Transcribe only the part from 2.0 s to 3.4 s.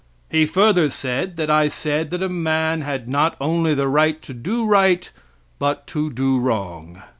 that a man had not